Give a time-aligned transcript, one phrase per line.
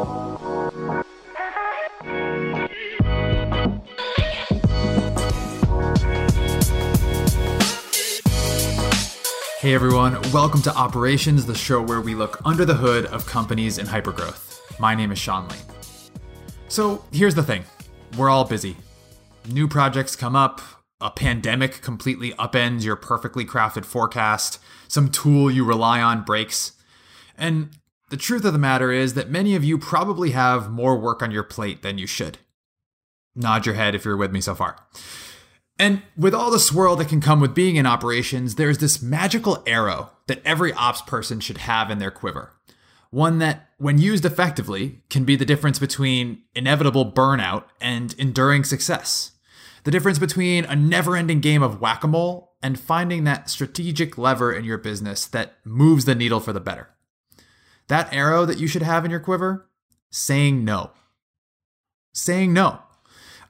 [0.00, 0.06] Hey
[9.74, 13.84] everyone, welcome to Operations, the show where we look under the hood of companies in
[13.84, 14.60] hypergrowth.
[14.80, 15.56] My name is Sean Lee.
[16.68, 17.64] So here's the thing
[18.16, 18.76] we're all busy.
[19.50, 20.62] New projects come up,
[21.02, 26.72] a pandemic completely upends your perfectly crafted forecast, some tool you rely on breaks.
[27.36, 27.76] And
[28.10, 31.30] the truth of the matter is that many of you probably have more work on
[31.30, 32.38] your plate than you should.
[33.34, 34.76] Nod your head if you're with me so far.
[35.78, 39.62] And with all the swirl that can come with being in operations, there's this magical
[39.66, 42.52] arrow that every ops person should have in their quiver.
[43.10, 49.32] One that, when used effectively, can be the difference between inevitable burnout and enduring success.
[49.84, 54.18] The difference between a never ending game of whack a mole and finding that strategic
[54.18, 56.88] lever in your business that moves the needle for the better.
[57.90, 59.68] That arrow that you should have in your quiver?
[60.12, 60.92] Saying no.
[62.14, 62.78] Saying no.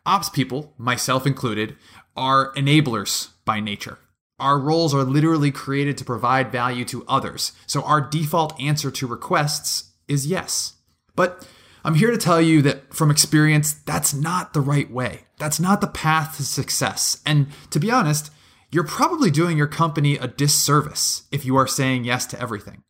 [0.06, 1.76] Ops people, myself included,
[2.16, 3.98] are enablers by nature.
[4.38, 9.06] Our roles are literally created to provide value to others, so our default answer to
[9.06, 10.72] requests is yes.
[11.14, 11.46] But
[11.84, 15.26] I'm here to tell you that from experience, that's not the right way.
[15.38, 17.20] That's not the path to success.
[17.26, 18.32] And to be honest,
[18.72, 22.84] you're probably doing your company a disservice if you are saying yes to everything.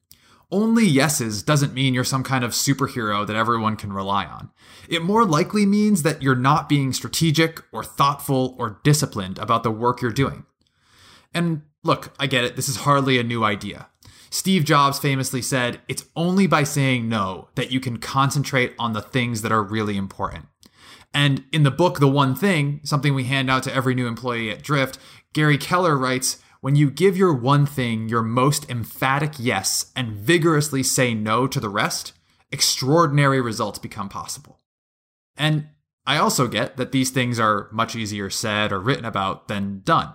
[0.52, 4.50] Only yeses doesn't mean you're some kind of superhero that everyone can rely on.
[4.88, 9.70] It more likely means that you're not being strategic or thoughtful or disciplined about the
[9.70, 10.44] work you're doing.
[11.32, 13.88] And look, I get it, this is hardly a new idea.
[14.30, 19.02] Steve Jobs famously said, It's only by saying no that you can concentrate on the
[19.02, 20.46] things that are really important.
[21.12, 24.50] And in the book, The One Thing, something we hand out to every new employee
[24.50, 24.98] at Drift,
[25.32, 30.82] Gary Keller writes, when you give your one thing your most emphatic yes and vigorously
[30.82, 32.12] say no to the rest,
[32.52, 34.60] extraordinary results become possible.
[35.36, 35.68] And
[36.06, 40.12] I also get that these things are much easier said or written about than done.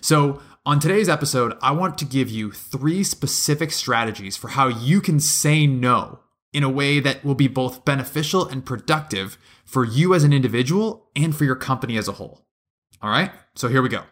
[0.00, 5.00] So, on today's episode, I want to give you three specific strategies for how you
[5.00, 6.20] can say no
[6.52, 11.08] in a way that will be both beneficial and productive for you as an individual
[11.16, 12.46] and for your company as a whole.
[13.00, 14.04] All right, so here we go.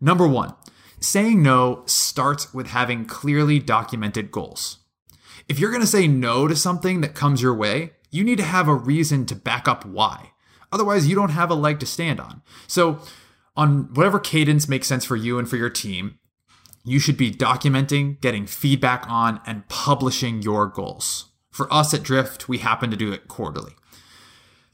[0.00, 0.54] Number one,
[1.00, 4.78] Saying no starts with having clearly documented goals.
[5.48, 8.44] If you're going to say no to something that comes your way, you need to
[8.44, 10.32] have a reason to back up why.
[10.72, 12.42] Otherwise, you don't have a leg to stand on.
[12.66, 13.00] So,
[13.56, 16.18] on whatever cadence makes sense for you and for your team,
[16.84, 21.30] you should be documenting, getting feedback on, and publishing your goals.
[21.50, 23.72] For us at Drift, we happen to do it quarterly.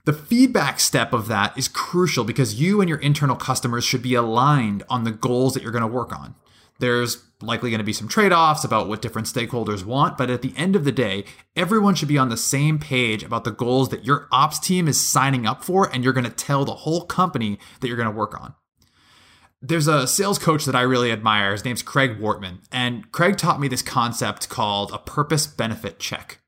[0.07, 4.15] The feedback step of that is crucial because you and your internal customers should be
[4.15, 6.37] aligned on the goals that you're going to work on.
[6.79, 10.43] There's likely going to be some trade offs about what different stakeholders want, but at
[10.43, 11.25] the end of the day,
[11.57, 15.01] everyone should be on the same page about the goals that your ops team is
[15.01, 18.17] signing up for, and you're going to tell the whole company that you're going to
[18.17, 18.55] work on.
[19.61, 21.51] There's a sales coach that I really admire.
[21.51, 26.39] His name's Craig Wortmann, and Craig taught me this concept called a purpose benefit check.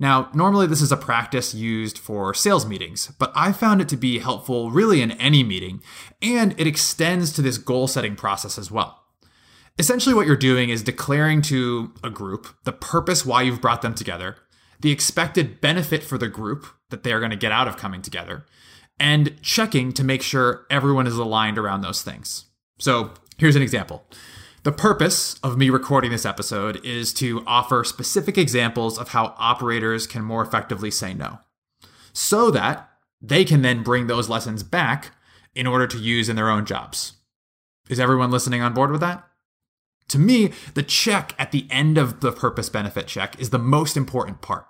[0.00, 3.98] Now, normally this is a practice used for sales meetings, but I found it to
[3.98, 5.82] be helpful really in any meeting,
[6.22, 9.04] and it extends to this goal setting process as well.
[9.78, 13.94] Essentially, what you're doing is declaring to a group the purpose why you've brought them
[13.94, 14.36] together,
[14.80, 18.00] the expected benefit for the group that they are going to get out of coming
[18.00, 18.46] together,
[18.98, 22.46] and checking to make sure everyone is aligned around those things.
[22.78, 24.06] So, here's an example.
[24.62, 30.06] The purpose of me recording this episode is to offer specific examples of how operators
[30.06, 31.38] can more effectively say no,
[32.12, 32.90] so that
[33.22, 35.12] they can then bring those lessons back
[35.54, 37.14] in order to use in their own jobs.
[37.88, 39.26] Is everyone listening on board with that?
[40.10, 43.96] To me, the check at the end of the purpose benefit check is the most
[43.96, 44.66] important part.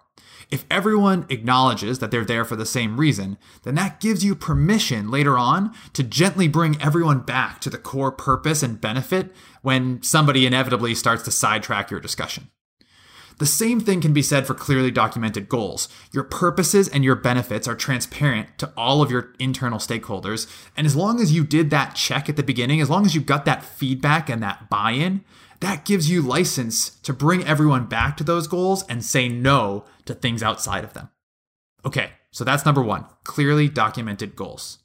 [0.50, 5.10] If everyone acknowledges that they're there for the same reason, then that gives you permission
[5.10, 10.44] later on to gently bring everyone back to the core purpose and benefit when somebody
[10.44, 12.50] inevitably starts to sidetrack your discussion.
[13.40, 15.88] The same thing can be said for clearly documented goals.
[16.12, 20.46] Your purposes and your benefits are transparent to all of your internal stakeholders.
[20.76, 23.22] And as long as you did that check at the beginning, as long as you
[23.22, 25.24] got that feedback and that buy in,
[25.60, 30.12] that gives you license to bring everyone back to those goals and say no to
[30.12, 31.08] things outside of them.
[31.82, 34.80] Okay, so that's number one clearly documented goals.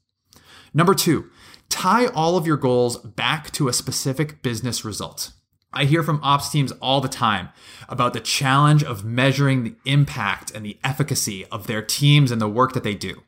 [0.74, 1.30] Number two,
[1.68, 5.34] tie all of your goals back to a specific business result.
[5.75, 7.50] I hear from ops teams all the time
[7.89, 12.48] about the challenge of measuring the impact and the efficacy of their teams and the
[12.48, 13.24] work that they do.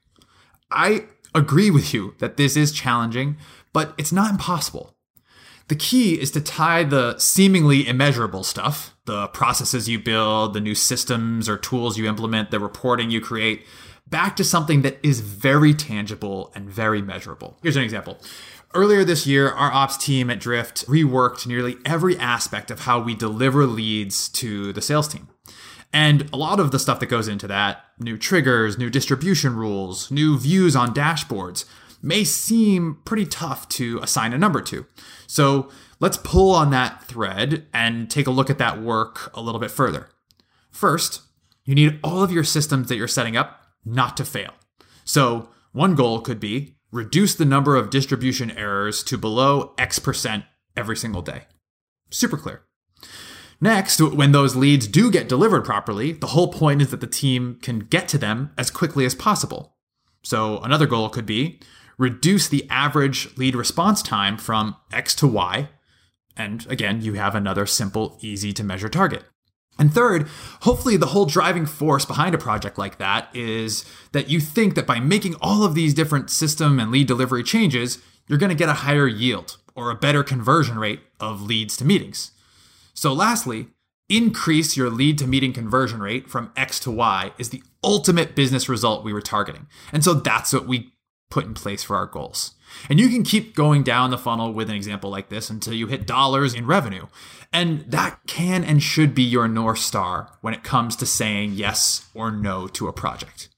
[0.71, 1.05] I
[1.35, 3.37] agree with you that this is challenging,
[3.73, 4.95] but it's not impossible.
[5.67, 10.75] The key is to tie the seemingly immeasurable stuff, the processes you build, the new
[10.75, 13.65] systems or tools you implement, the reporting you create,
[14.09, 17.57] back to something that is very tangible and very measurable.
[17.61, 18.19] Here's an example.
[18.73, 23.15] Earlier this year, our ops team at Drift reworked nearly every aspect of how we
[23.15, 25.29] deliver leads to the sales team.
[25.93, 30.11] And a lot of the stuff that goes into that new triggers, new distribution rules,
[30.11, 31.65] new views on dashboards
[32.01, 34.85] may seem pretty tough to assign a number to.
[35.25, 35.69] So
[35.99, 39.71] let's pull on that thread and take a look at that work a little bit
[39.71, 40.09] further.
[40.69, 41.21] First,
[41.63, 44.53] you need all of your systems that you're setting up not to fail.
[45.03, 50.45] So, one goal could be reduce the number of distribution errors to below X percent
[50.75, 51.43] every single day.
[52.09, 52.63] Super clear.
[53.59, 57.57] Next, when those leads do get delivered properly, the whole point is that the team
[57.61, 59.77] can get to them as quickly as possible.
[60.23, 61.59] So, another goal could be
[61.97, 65.69] reduce the average lead response time from X to Y.
[66.35, 69.23] And again, you have another simple, easy to measure target.
[69.79, 70.27] And third,
[70.61, 74.87] hopefully, the whole driving force behind a project like that is that you think that
[74.87, 78.69] by making all of these different system and lead delivery changes, you're going to get
[78.69, 82.31] a higher yield or a better conversion rate of leads to meetings.
[82.93, 83.67] So, lastly,
[84.09, 88.69] increase your lead to meeting conversion rate from X to Y is the ultimate business
[88.69, 89.67] result we were targeting.
[89.91, 90.93] And so that's what we
[91.29, 92.53] put in place for our goals.
[92.89, 95.87] And you can keep going down the funnel with an example like this until you
[95.87, 97.07] hit dollars in revenue.
[97.51, 102.09] And that can and should be your North Star when it comes to saying yes
[102.13, 103.49] or no to a project.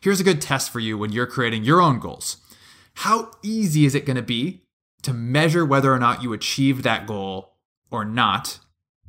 [0.00, 2.38] Here's a good test for you when you're creating your own goals.
[2.94, 4.62] How easy is it going to be
[5.02, 7.56] to measure whether or not you achieved that goal
[7.90, 8.58] or not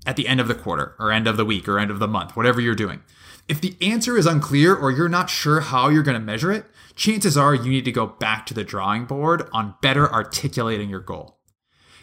[0.05, 2.07] at the end of the quarter or end of the week or end of the
[2.07, 3.01] month, whatever you're doing?
[3.47, 6.65] If the answer is unclear or you're not sure how you're going to measure it,
[6.95, 10.99] chances are you need to go back to the drawing board on better articulating your
[10.99, 11.39] goal.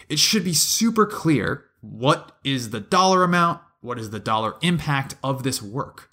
[0.08, 5.14] It should be super clear what is the dollar amount, what is the dollar impact
[5.22, 6.10] of this work.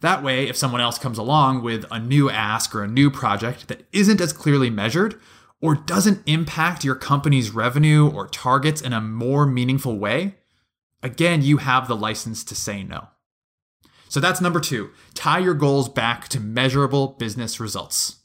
[0.00, 3.68] That way, if someone else comes along with a new ask or a new project
[3.68, 5.18] that isn't as clearly measured
[5.60, 10.36] or doesn't impact your company's revenue or targets in a more meaningful way,
[11.02, 13.08] again, you have the license to say no.
[14.08, 18.17] So that's number two tie your goals back to measurable business results.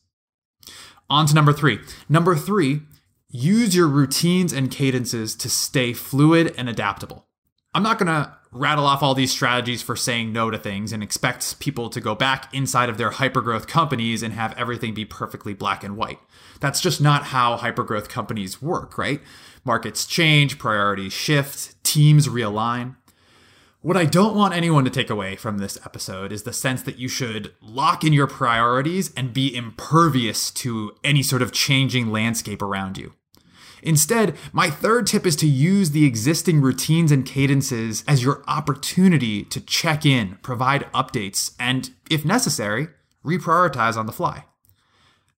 [1.10, 1.80] On to number three.
[2.10, 2.82] Number three,
[3.30, 7.28] use your routines and cadences to stay fluid and adaptable.
[7.74, 11.02] I'm not going to rattle off all these strategies for saying no to things and
[11.02, 15.54] expect people to go back inside of their hypergrowth companies and have everything be perfectly
[15.54, 16.20] black and white.
[16.60, 19.22] That's just not how hypergrowth companies work, right?
[19.66, 22.96] Markets change, priorities shift, teams realign.
[23.84, 27.00] What I don't want anyone to take away from this episode is the sense that
[27.00, 32.62] you should lock in your priorities and be impervious to any sort of changing landscape
[32.62, 33.12] around you.
[33.82, 39.44] Instead, my third tip is to use the existing routines and cadences as your opportunity
[39.44, 42.88] to check in, provide updates, and, if necessary,
[43.26, 44.46] reprioritize on the fly.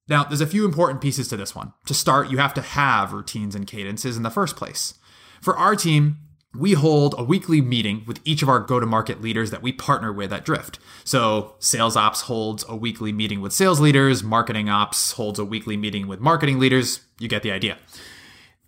[0.07, 1.73] Now, there's a few important pieces to this one.
[1.87, 4.93] To start, you have to have routines and cadences in the first place.
[5.41, 6.19] For our team,
[6.57, 9.71] we hold a weekly meeting with each of our go to market leaders that we
[9.71, 10.79] partner with at Drift.
[11.03, 15.77] So, sales ops holds a weekly meeting with sales leaders, marketing ops holds a weekly
[15.77, 17.01] meeting with marketing leaders.
[17.19, 17.77] You get the idea.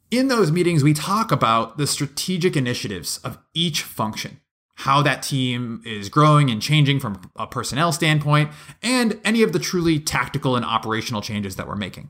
[0.10, 4.40] In those meetings, we talk about the strategic initiatives of each function,
[4.76, 8.52] how that team is growing and changing from a personnel standpoint,
[8.82, 12.10] and any of the truly tactical and operational changes that we're making.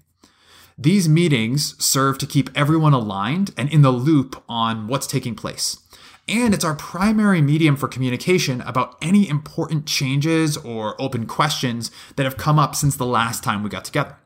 [0.80, 5.80] These meetings serve to keep everyone aligned and in the loop on what's taking place.
[6.28, 12.26] And it's our primary medium for communication about any important changes or open questions that
[12.26, 14.18] have come up since the last time we got together.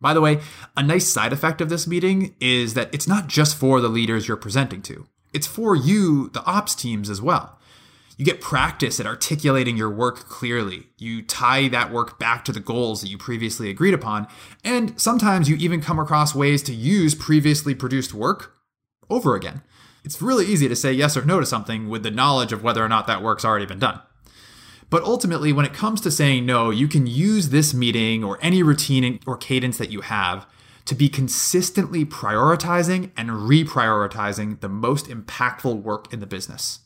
[0.00, 0.40] By the way,
[0.74, 4.26] a nice side effect of this meeting is that it's not just for the leaders
[4.26, 7.59] you're presenting to, it's for you, the ops teams, as well.
[8.20, 10.88] You get practice at articulating your work clearly.
[10.98, 14.28] You tie that work back to the goals that you previously agreed upon.
[14.62, 18.58] And sometimes you even come across ways to use previously produced work
[19.08, 19.62] over again.
[20.04, 22.84] It's really easy to say yes or no to something with the knowledge of whether
[22.84, 24.02] or not that work's already been done.
[24.90, 28.62] But ultimately, when it comes to saying no, you can use this meeting or any
[28.62, 30.46] routine or cadence that you have
[30.84, 36.80] to be consistently prioritizing and reprioritizing the most impactful work in the business.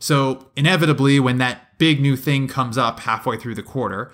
[0.00, 4.10] So, inevitably, when that big new thing comes up halfway through the quarter,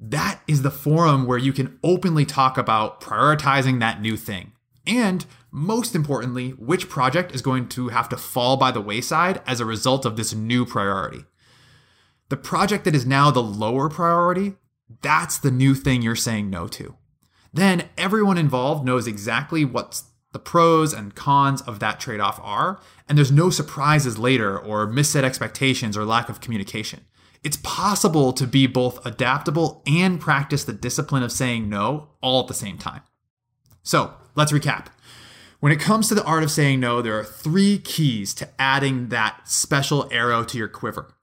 [0.00, 4.52] that is the forum where you can openly talk about prioritizing that new thing.
[4.86, 9.60] And most importantly, which project is going to have to fall by the wayside as
[9.60, 11.24] a result of this new priority.
[12.28, 14.54] The project that is now the lower priority,
[15.02, 16.96] that's the new thing you're saying no to.
[17.52, 22.80] Then everyone involved knows exactly what's the pros and cons of that trade off are,
[23.08, 27.06] and there's no surprises later or misset expectations or lack of communication.
[27.44, 32.48] It's possible to be both adaptable and practice the discipline of saying no all at
[32.48, 33.02] the same time.
[33.84, 34.88] So let's recap.
[35.60, 39.10] When it comes to the art of saying no, there are three keys to adding
[39.10, 41.14] that special arrow to your quiver.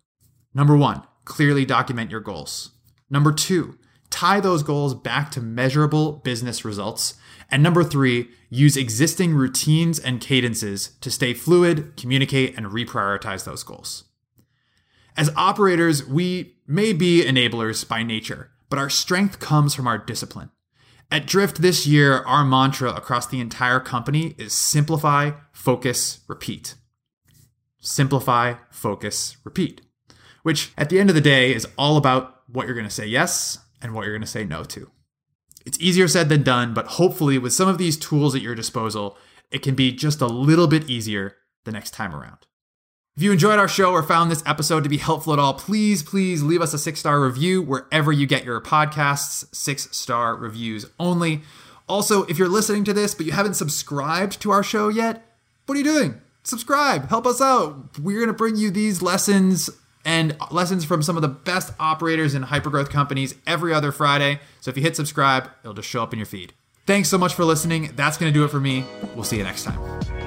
[0.54, 2.72] Number one, clearly document your goals.
[3.10, 3.78] Number two,
[4.12, 7.16] tie those goals back to measurable business results.
[7.50, 13.64] And number three, use existing routines and cadences to stay fluid, communicate, and reprioritize those
[13.64, 14.04] goals.
[15.18, 20.52] As operators, we may be enablers by nature, but our strength comes from our discipline.
[21.10, 26.76] At Drift this year, our mantra across the entire company is simplify, focus, repeat.
[27.82, 29.82] Simplify, focus, repeat.
[30.44, 33.06] Which at the end of the day is all about what you're going to say
[33.06, 34.90] yes and what you're going to say no to.
[35.66, 39.18] It's easier said than done, but hopefully, with some of these tools at your disposal,
[39.52, 41.36] it can be just a little bit easier
[41.66, 42.48] the next time around.
[43.18, 46.02] If you enjoyed our show or found this episode to be helpful at all, please,
[46.02, 50.86] please leave us a six star review wherever you get your podcasts, six star reviews
[51.00, 51.42] only.
[51.90, 55.26] Also, if you're listening to this but you haven't subscribed to our show yet,
[55.66, 56.22] what are you doing?
[56.44, 58.00] Subscribe, help us out.
[58.00, 59.70] We're going to bring you these lessons
[60.06, 64.40] and lessons from some of the best operators in hypergrowth companies every other Friday.
[64.60, 66.54] So if you hit subscribe, it'll just show up in your feed.
[66.86, 67.92] Thanks so much for listening.
[67.96, 68.84] That's going to do it for me.
[69.16, 70.21] We'll see you next time.